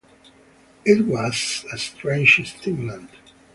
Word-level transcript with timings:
It 0.83 1.05
was 1.05 1.63
a 1.71 1.77
strange 1.77 2.41
stimulant. 2.57 3.11